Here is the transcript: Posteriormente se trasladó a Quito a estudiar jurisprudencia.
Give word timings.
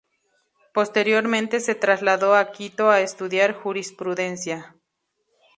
Posteriormente 0.73 1.59
se 1.59 1.75
trasladó 1.75 2.33
a 2.33 2.51
Quito 2.51 2.89
a 2.89 3.01
estudiar 3.01 3.53
jurisprudencia. 3.53 4.75